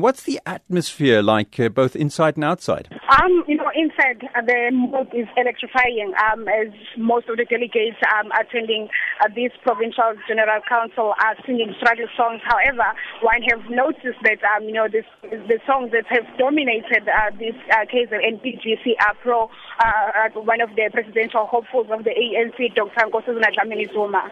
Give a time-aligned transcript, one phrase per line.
[0.00, 2.95] What's the atmosphere like, uh, both inside and outside?
[3.08, 6.12] Um, you know, inside the mood is electrifying.
[6.26, 8.88] Um, as most of the delegates um, attending
[9.22, 12.40] uh, this provincial general council are singing struggle songs.
[12.44, 12.90] However,
[13.22, 17.54] one have noticed that um, you know this, the songs that have dominated uh, this
[17.70, 22.74] uh, KZN PGC are pro uh, uh, one of the presidential hopefuls of the ANC,
[22.74, 23.06] Dr.
[23.06, 24.30] Nkosazana Dlamini Zuma.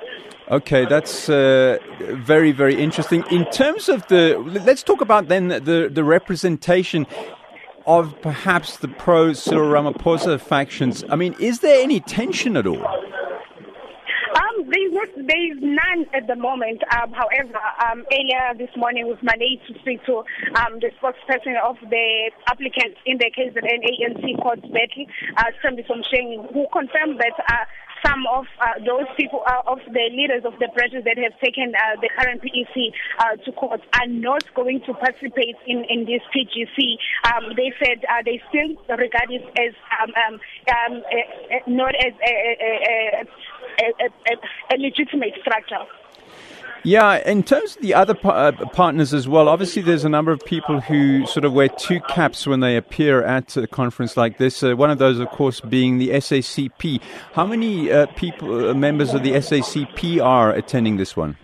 [0.50, 3.24] Okay, that's uh, very very interesting.
[3.30, 7.06] In terms of the, let's talk about then the, the representation
[7.86, 11.04] of perhaps the pro Cyril Ramaphosa factions.
[11.08, 12.84] I mean, is there any tension at all?
[14.34, 16.82] Um, there's not, there's none at the moment.
[16.90, 20.24] Um, however, um, earlier this morning we've managed to speak to
[20.58, 25.50] um, the spokesperson of the applicant in the case of an ANC court battle, uh,
[25.62, 27.64] Sambi Somsheng, who confirmed that uh,
[28.04, 31.72] some of uh, those people, uh, of the leaders of the branches that have taken
[31.74, 36.20] uh, the current PEC uh, to court are not going to participate in, in this
[36.30, 37.00] PGC.
[37.24, 40.34] Um, they said uh, they still regard it as um, um,
[40.68, 41.02] um,
[41.66, 43.26] not as a, a,
[43.82, 45.84] a, a legitimate structure.
[46.86, 50.44] Yeah, in terms of the other uh, partners as well, obviously there's a number of
[50.44, 54.62] people who sort of wear two caps when they appear at a conference like this.
[54.62, 57.00] Uh, one of those, of course, being the SACP.
[57.32, 61.38] How many uh, people, uh, members of the SACP, are attending this one?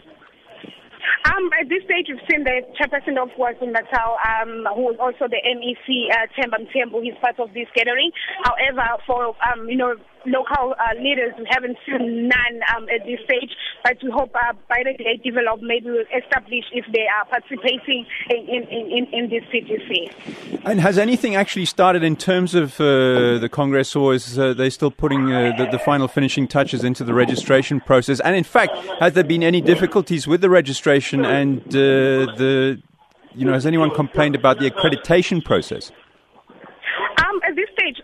[1.25, 5.27] Um, at this stage, we've seen the chairperson of KwaZulu Natal, um, who is also
[5.27, 7.03] the MEC, uh, Themba Mthembu.
[7.03, 8.11] He's part of this gathering.
[8.45, 9.95] However, for um, you know
[10.27, 13.51] local uh, leaders, we haven't seen none um, at this stage.
[13.83, 18.07] But we hope uh, by the day develop, maybe we'll establish if they are participating
[18.29, 20.61] in, in, in, in this PGC.
[20.65, 24.71] And has anything actually started in terms of uh, the Congress, or is uh, they
[24.71, 28.21] still putting uh, the, the final finishing touches into the registration process?
[28.21, 32.83] And in fact, has there been any difficulties with the registration and uh, the,
[33.35, 35.91] you know, has anyone complained about the accreditation process?
[37.31, 37.97] Um, at this stage,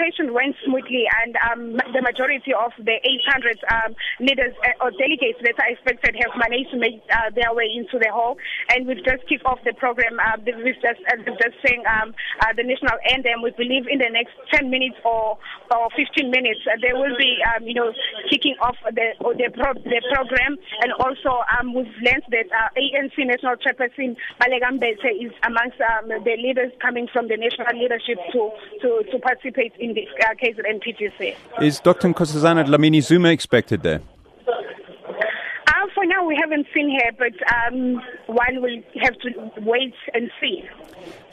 [0.00, 5.38] accreditation went smoothly, and um, the majority of the 800 um, leaders uh, or delegates
[5.42, 8.36] that are expected have managed to make uh, their way into the hall.
[8.70, 10.18] And we've just kicked off the program.
[10.18, 13.42] Uh, we've just, uh, just saying um, uh, the national anthem.
[13.42, 15.38] We believe in the next 10 minutes or,
[15.70, 17.92] or 15 minutes, uh, they will be, um, you know,
[18.28, 20.56] kicking off the the, pro- the program.
[20.82, 26.08] And also, um, we've learned that uh, ANC National Chairperson Baleka Mbete is amongst um,
[26.08, 28.50] the leaders coming from the national leadership to
[28.82, 31.36] to, to participate in this uh, KZN PGC.
[31.62, 32.08] Is Dr.
[32.08, 34.00] Nkosazana Dlamini Zuma expected there?
[34.46, 39.30] Uh, for now, we haven't seen her, but um, one will have to
[39.60, 40.64] wait and see.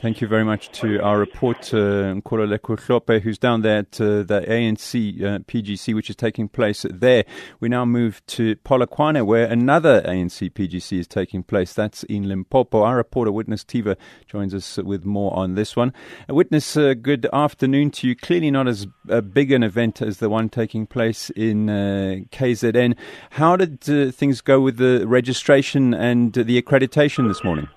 [0.00, 4.44] Thank you very much to our reporter, Nonkululeko Hlophe, who's down there at uh, the
[4.48, 7.24] ANC uh, PGC, which is taking place there.
[7.58, 11.72] We now move to Polokwane, where another ANC PGC is taking place.
[11.72, 12.82] That's in Limpopo.
[12.82, 13.96] Our reporter, Witness Tiva,
[14.28, 15.92] joins us with more on this one.
[16.30, 18.14] Uh, Witness, uh, good afternoon to you.
[18.14, 22.96] Clearly not as uh, big an event as the one taking place in uh, KZN.
[23.30, 23.80] How did
[24.14, 27.68] things go with the registration and the accreditation this morning?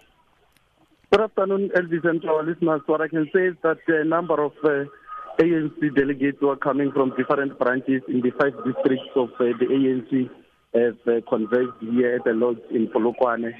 [1.11, 2.81] Good afternoon, Elvis and our listeners.
[2.85, 4.85] What I can say is that a number of uh,
[5.39, 9.65] ANC delegates who are coming from different branches in the five districts of uh, the
[9.65, 10.29] ANC
[10.73, 13.51] have uh, converged here at the lodge in Polokwane,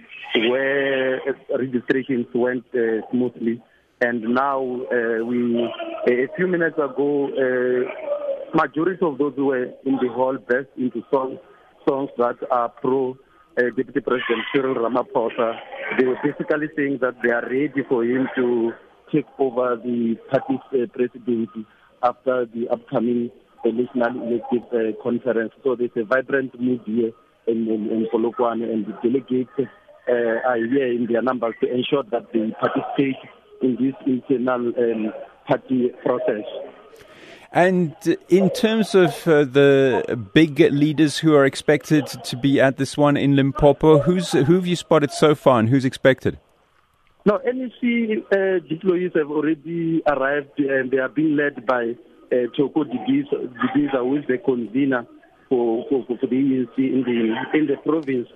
[0.50, 1.20] where
[1.58, 3.62] registrations went uh, smoothly.
[4.00, 5.70] And now uh, we,
[6.08, 11.04] a few minutes ago, uh, majority of those who were in the hall burst into
[11.14, 11.38] songs,
[11.88, 13.18] songs that are pro
[13.58, 15.60] uh, Deputy President Cyril Ramaphosa.
[15.98, 18.72] They were basically saying that they are ready for him to
[19.12, 21.66] take over the party's uh, presidency
[22.02, 23.30] after the upcoming
[23.66, 25.52] uh, national elective uh, conference.
[25.64, 27.12] So there's a vibrant mood here
[27.48, 29.52] in, in, in Polokwane, and the delegates
[30.08, 33.18] are here in their numbers to ensure that they participate
[33.62, 35.14] in this internal um,
[35.48, 36.71] party process.
[37.54, 37.94] And
[38.30, 43.18] in terms of uh, the big leaders who are expected to be at this one
[43.18, 46.40] in Limpopo, who's who have you spotted so far, and who's expected?
[47.26, 51.94] No, NEC uh, employees have already arrived, and they are being led by
[52.32, 55.06] uh, Thoko Didiza, who is the convener
[55.50, 58.30] for, for, for the ANC in the in the province.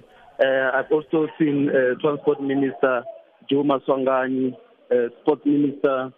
[0.44, 3.04] Uh, I've also seen uh, Transport Minister
[3.50, 4.54] Joe Maswanganyi,
[4.92, 6.12] uh, Sports Minister.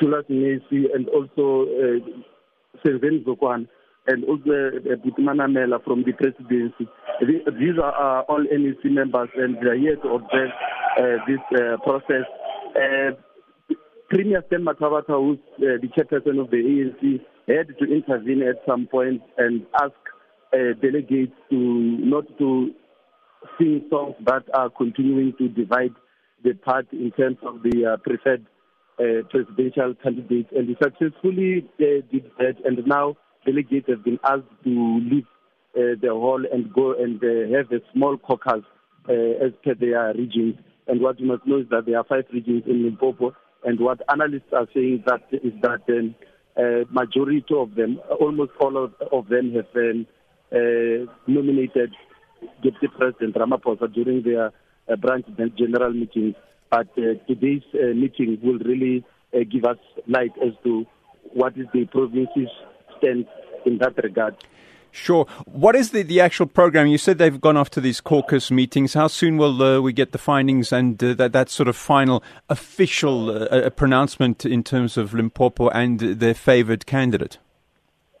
[0.00, 1.98] Thulas Nxesi and also uh,
[2.84, 3.68] Serven Zokwan
[4.06, 6.88] and also uh, Mela from the presidency.
[7.20, 10.50] These are uh, all NEC members and they are here to observe
[10.98, 12.24] uh, this uh, process.
[12.74, 13.12] Uh,
[14.08, 18.86] Premier Stan Mathabatha, who's uh, the chairperson of the ANC, had to intervene at some
[18.86, 19.92] point and ask
[20.52, 22.72] uh, delegates to not to
[23.58, 25.94] sing songs that are continuing to divide
[26.42, 28.44] the party in terms of the uh, preferred
[29.00, 32.56] uh, presidential candidate, and he successfully uh, did that.
[32.64, 33.16] And now
[33.46, 35.26] delegates have been asked to leave
[35.76, 38.64] uh, the hall and go and uh, have a small caucus
[39.08, 40.56] uh, as per their regions.
[40.86, 44.00] And what you must know is that there are five regions in Limpopo, and what
[44.10, 46.14] analysts are saying that is that um,
[46.90, 50.06] majority of them, almost all of, of them, have um,
[50.52, 51.94] uh, nominated
[52.62, 54.52] Deputy President Ramaphosa during their
[54.96, 55.26] branch
[55.56, 56.34] general meetings.
[56.70, 60.86] But uh, today's uh, meeting will really uh, give us light as to
[61.32, 62.48] what is the province's
[62.98, 63.26] stand
[63.66, 64.36] in that regard.
[64.92, 65.26] Sure.
[65.46, 66.88] What is the, the actual program?
[66.88, 68.94] You said they've gone off to these caucus meetings.
[68.94, 72.22] How soon will uh, we get the findings and uh, that, that sort of final
[72.48, 77.38] official uh, pronouncement in terms of Limpopo and their favoured candidate?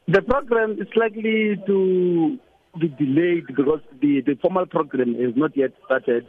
[0.06, 2.38] The program is likely to
[2.80, 6.26] be delayed because the, the formal program is not yet started.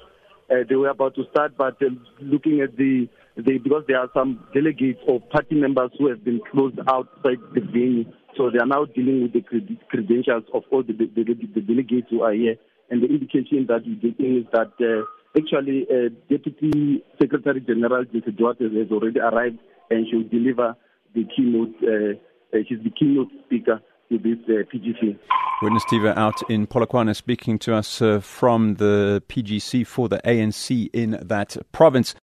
[0.51, 1.87] Uh, they were about to start, but uh,
[2.19, 3.07] looking at the,
[3.37, 7.61] the because there are some delegates or party members who have been closed outside the
[7.61, 8.03] venue
[8.37, 9.41] so they are now dealing with the
[9.89, 12.55] credentials of all the, the, the, delegates who are here.
[12.89, 15.05] And the indication that we're getting is that uh,
[15.37, 19.59] actually uh, Deputy Secretary General Jessie Duarte has already arrived
[19.89, 20.75] and she will deliver
[21.13, 21.75] the keynote.
[21.83, 22.17] Uh,
[22.55, 25.17] uh, she's the keynote speaker to this PGC.
[25.61, 30.89] Witness Tiva out in Polokwane speaking to us uh, from the PGC for the ANC
[30.91, 32.15] in that province.